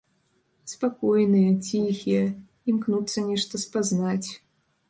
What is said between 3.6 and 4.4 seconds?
спазнаць.